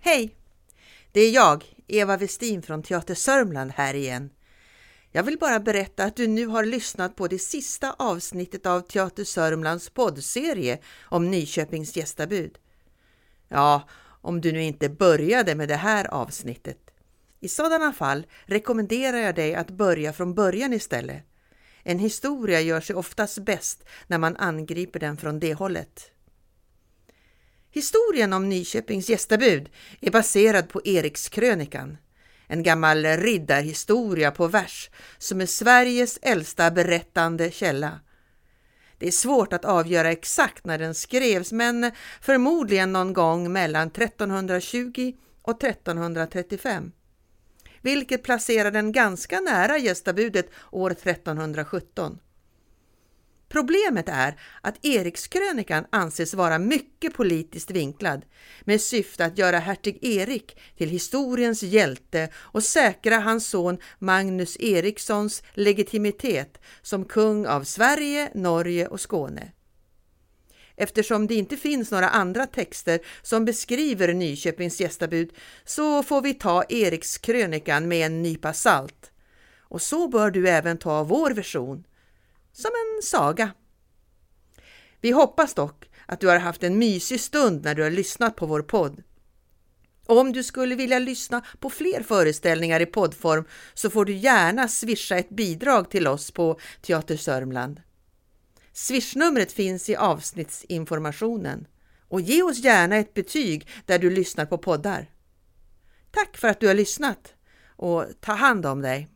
[0.00, 0.34] Hej!
[1.12, 4.30] Det är jag, Eva Westin från Teater Sörmland här igen.
[5.10, 9.24] Jag vill bara berätta att du nu har lyssnat på det sista avsnittet av Teater
[9.24, 12.58] Sörmlands poddserie om Nyköpings gästabud.
[13.48, 13.88] Ja,
[14.20, 16.90] om du nu inte började med det här avsnittet.
[17.40, 21.24] I sådana fall rekommenderar jag dig att börja från början istället.
[21.82, 26.10] En historia gör sig oftast bäst när man angriper den från det hållet.
[27.78, 29.68] Historien om Nyköpings gästabud
[30.00, 31.96] är baserad på Erikskrönikan,
[32.46, 38.00] en gammal riddarhistoria på vers som är Sveriges äldsta berättande källa.
[38.98, 45.12] Det är svårt att avgöra exakt när den skrevs, men förmodligen någon gång mellan 1320
[45.42, 46.92] och 1335,
[47.82, 52.18] vilket placerar den ganska nära gästabudet år 1317.
[53.48, 58.24] Problemet är att Erikskrönikan anses vara mycket politiskt vinklad
[58.64, 65.42] med syfte att göra hertig Erik till historiens hjälte och säkra hans son Magnus Erikssons
[65.54, 69.52] legitimitet som kung av Sverige, Norge och Skåne.
[70.76, 75.32] Eftersom det inte finns några andra texter som beskriver Nyköpings gästabud
[75.64, 79.10] så får vi ta Erikskrönikan med en nypa salt.
[79.60, 81.84] Och så bör du även ta vår version
[82.58, 83.50] som en saga.
[85.00, 88.46] Vi hoppas dock att du har haft en mysig stund när du har lyssnat på
[88.46, 89.02] vår podd.
[90.06, 95.16] Om du skulle vilja lyssna på fler föreställningar i poddform så får du gärna swisha
[95.16, 97.82] ett bidrag till oss på Teater Sörmland.
[98.72, 101.66] Swishnumret finns i avsnittsinformationen
[102.08, 105.10] och ge oss gärna ett betyg där du lyssnar på poddar.
[106.10, 107.34] Tack för att du har lyssnat
[107.76, 109.08] och ta hand om dig.